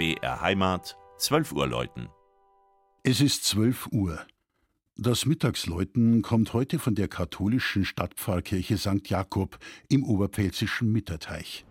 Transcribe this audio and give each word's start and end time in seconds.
BR 0.00 0.40
Heimat, 0.40 0.96
12 1.18 1.52
Uhr 1.52 1.66
läuten. 1.66 2.08
Es 3.02 3.20
ist 3.20 3.44
12 3.44 3.88
Uhr. 3.92 4.18
Das 4.96 5.26
Mittagsläuten 5.26 6.22
kommt 6.22 6.54
heute 6.54 6.78
von 6.78 6.94
der 6.94 7.06
katholischen 7.06 7.84
Stadtpfarrkirche 7.84 8.78
St. 8.78 9.06
Jakob 9.10 9.58
im 9.90 10.02
oberpfälzischen 10.04 10.90
Mitterteich. 10.90 11.66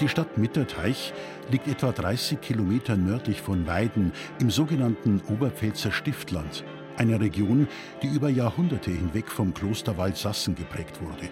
Die 0.00 0.08
Stadt 0.08 0.38
Mitterteich 0.38 1.12
liegt 1.50 1.66
etwa 1.66 1.90
30 1.90 2.40
Kilometer 2.40 2.96
nördlich 2.96 3.42
von 3.42 3.66
Weiden 3.66 4.12
im 4.38 4.48
sogenannten 4.48 5.20
Oberpfälzer 5.28 5.90
Stiftland, 5.90 6.62
einer 6.96 7.20
Region, 7.20 7.66
die 8.00 8.06
über 8.06 8.28
Jahrhunderte 8.28 8.92
hinweg 8.92 9.28
vom 9.28 9.52
Klosterwald 9.52 10.16
Sassen 10.16 10.54
geprägt 10.54 11.00
wurde. 11.02 11.28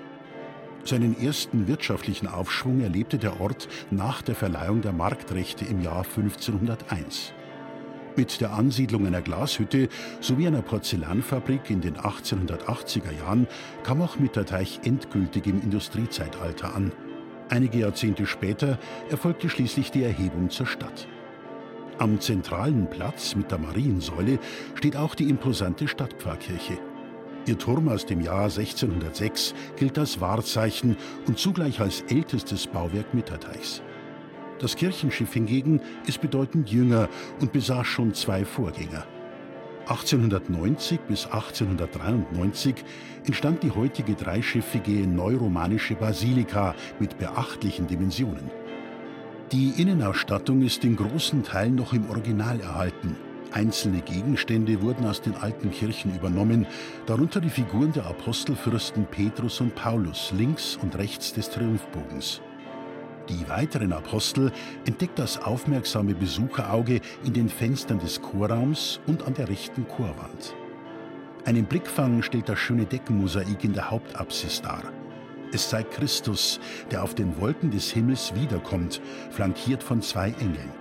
Seinen 0.83 1.17
ersten 1.21 1.69
wirtschaftlichen 1.69 2.27
Aufschwung 2.27 2.81
erlebte 2.81 3.19
der 3.19 3.41
Ort 3.41 3.69
nach 3.93 4.21
der 4.21 4.35
Verleihung 4.35 4.83
der 4.83 4.93
Marktrechte 4.93 5.65
im 5.65 5.81
Jahr 5.81 6.05
1501. 6.05 7.35
Mit 8.17 8.41
der 8.41 8.53
Ansiedlung 8.53 9.07
einer 9.07 9.23
Glashütte 9.23 9.89
sowie 10.21 10.49
einer 10.49 10.63
Porzellanfabrik 10.63 11.71
in 11.71 11.83
den 11.83 11.97
1880er 11.99 13.13
Jahren 13.17 13.47
kam 13.85 14.03
auch 14.03 14.19
Mitterteich 14.19 14.81
endgültig 14.83 15.47
im 15.47 15.63
Industriezeitalter 15.63 16.75
an– 16.75 16.91
Einige 17.49 17.79
Jahrzehnte 17.79 18.27
später 18.27 18.79
erfolgte 19.09 19.49
schließlich 19.49 19.91
die 19.91 20.03
Erhebung 20.03 20.51
zur 20.51 20.67
Stadt. 20.67 21.07
Am 21.99 22.21
zentralen 22.21 22.91
Platz 22.91 23.35
mit 23.37 23.51
der 23.51 23.59
Mariensäule 23.59 24.39
steht 24.75 24.97
auch 24.97 25.15
die 25.15 25.31
imposante 25.31 25.89
Stadtpfarrkirche. 25.89 26.79
Ihr 27.47 27.57
Turm 27.57 27.89
aus 27.89 28.05
dem 28.05 28.21
Jahr 28.21 28.45
1606 28.45 29.55
gilt 29.77 29.99
als 29.99 30.21
Wahrzeichen 30.21 30.97
und 31.29 31.39
zugleich 31.39 31.81
als 31.81 32.03
ältestes 32.03 32.67
Bauwerk 32.67 33.15
Mitterteichs. 33.15 33.83
Das 34.59 34.75
Kirchenschiff 34.75 35.33
hingegen 35.33 35.81
ist 36.07 36.21
bedeutend 36.21 36.71
jünger 36.71 37.09
und 37.41 37.53
besaß 37.53 37.87
schon 37.87 38.13
zwei 38.15 38.45
Vorgänger. 38.45 39.07
1890 39.89 41.01
bis 41.03 41.27
1893 41.27 42.75
entstand 43.25 43.63
die 43.63 43.71
heutige 43.71 44.15
dreischiffige 44.15 45.07
neuromanische 45.07 45.95
Basilika 45.95 46.75
mit 46.99 47.19
beachtlichen 47.19 47.87
Dimensionen. 47.87 48.51
Die 49.53 49.81
Innenausstattung 49.81 50.63
ist 50.63 50.85
in 50.85 50.97
großen 50.97 51.45
Teilen 51.45 51.77
noch 51.77 51.93
im 51.93 52.11
Original 52.11 52.61
erhalten. 52.61 53.15
Einzelne 53.53 54.01
Gegenstände 54.01 54.83
wurden 54.83 55.07
aus 55.07 55.23
den 55.23 55.37
alten 55.37 55.71
Kirchen 55.71 56.17
übernommen, 56.17 56.67
darunter 57.07 57.41
die 57.41 57.49
Figuren 57.49 57.93
der 57.93 58.07
Apostelfürsten 58.07 59.07
Petrus 59.07 59.61
und 59.61 59.77
Paulus 59.77 60.33
links 60.37 60.77
und 60.83 60.99
rechts 60.99 61.33
des 61.33 61.49
Triumphbogens. 61.49 62.41
Die 63.29 63.49
weiteren 63.49 63.93
Apostel 63.93 64.53
entdeckt 64.85 65.19
das 65.19 65.43
aufmerksame 65.43 66.15
Besucherauge 66.15 67.01
in 67.25 67.33
den 67.33 67.49
Fenstern 67.49 67.99
des 67.99 68.23
Chorraums 68.23 69.01
und 69.07 69.27
an 69.27 69.35
der 69.35 69.49
rechten 69.49 69.89
Chorwand. 69.89 70.55
Einen 71.45 71.65
Blickfang 71.65 72.23
stellt 72.23 72.49
das 72.49 72.59
schöne 72.59 72.87
Deckenmosaik 72.87 73.65
in 73.65 73.73
der 73.73 73.91
Hauptapsis 73.91 74.63
dar. 74.63 74.83
Es 75.53 75.71
zeigt 75.71 75.93
Christus, 75.93 76.61
der 76.91 77.03
auf 77.03 77.15
den 77.15 77.41
Wolken 77.41 77.71
des 77.71 77.91
Himmels 77.91 78.35
wiederkommt, 78.35 79.01
flankiert 79.31 79.83
von 79.83 80.03
zwei 80.03 80.31
Engeln. 80.41 80.73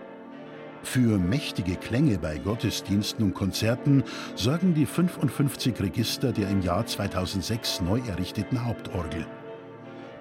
Für 0.84 1.18
mächtige 1.18 1.76
Klänge 1.78 2.20
bei 2.20 2.38
Gottesdiensten 2.38 3.26
und 3.26 3.34
Konzerten 3.34 4.04
sorgen 4.36 4.76
die 4.76 4.86
55 4.86 5.80
Register 5.82 6.32
der 6.32 6.50
im 6.50 6.62
Jahr 6.62 6.86
2006 6.86 7.82
neu 7.82 8.00
errichteten 8.08 8.66
Hauptorgel. 8.66 9.26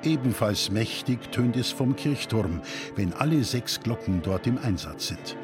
Ebenfalls 0.05 0.71
mächtig 0.71 1.33
tönt 1.33 1.57
es 1.57 1.71
vom 1.71 1.97
Kirchturm, 1.97 2.61
wenn 2.95 3.15
alle 3.15 3.43
sechs 3.43 3.81
Glocken 3.81 4.21
dort 4.23 4.47
im 4.47 4.59
Einsatz 4.59 5.09
sind. 5.09 5.37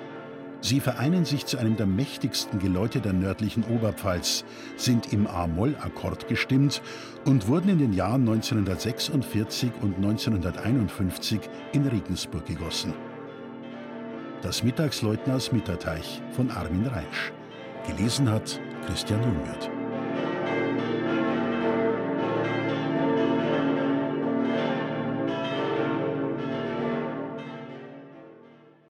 Sie 0.63 0.81
vereinen 0.81 1.25
sich 1.25 1.47
zu 1.47 1.57
einem 1.57 1.77
der 1.77 1.87
mächtigsten 1.87 2.59
Geläute 2.59 3.01
der 3.01 3.15
nördlichen 3.15 3.65
Oberpfalz, 3.65 4.45
sind 4.77 5.11
im 5.13 5.27
A-Moll-Akkord 5.27 6.29
gestimmt 6.29 6.83
und 7.25 7.49
wurden 7.49 7.71
in 7.71 7.79
den 7.79 7.95
Jahren 7.95 8.29
1946 8.29 9.71
und 9.81 9.97
1951 9.97 11.41
in 11.73 11.87
Regensburg 11.87 12.45
gegossen. 12.45 12.93
Das 14.43 14.63
Mittagsläuten 14.63 15.33
aus 15.33 15.53
Mitterteich 15.53 16.21
von 16.33 16.51
Armin 16.51 16.87
Reinsch. 16.87 17.33
Gelesen 17.87 18.31
hat 18.31 18.61
Christian 18.87 19.23
Jungwirth. 19.23 19.80